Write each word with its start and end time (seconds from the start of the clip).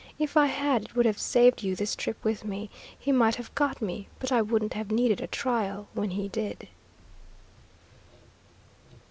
If 0.17 0.35
I 0.35 0.47
had, 0.47 0.85
it 0.85 0.95
would 0.95 1.05
have 1.05 1.19
saved 1.19 1.61
you 1.61 1.75
this 1.75 1.95
trip 1.95 2.17
with 2.23 2.43
me. 2.43 2.71
He 2.97 3.11
might 3.11 3.35
have 3.35 3.53
got 3.53 3.83
me, 3.83 4.07
but 4.17 4.31
I 4.31 4.41
wouldn't 4.41 4.73
have 4.73 4.89
needed 4.89 5.21
a 5.21 5.27
trial 5.27 5.89
when 5.93 6.09
he 6.09 6.27
did." 6.27 6.67